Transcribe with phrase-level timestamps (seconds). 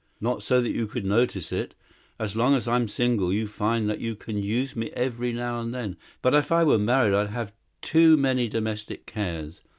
[0.19, 1.75] Not so that you could notice it!
[2.17, 5.71] As long as I'm single you find that you can use me every now and
[5.75, 9.61] then, but if I were married I'd have too many domestic cares.